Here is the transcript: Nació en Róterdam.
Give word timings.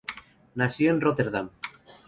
Nació 0.55 0.89
en 0.89 0.99
Róterdam. 0.99 1.51